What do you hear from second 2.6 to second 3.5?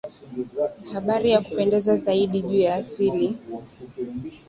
asili